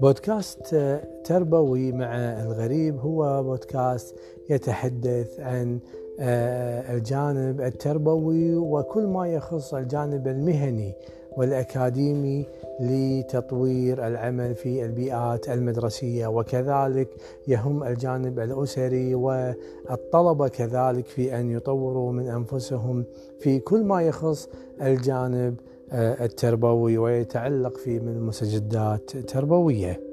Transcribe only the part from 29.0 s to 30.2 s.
تربوية.